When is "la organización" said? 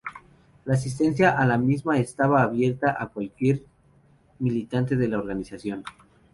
5.07-5.83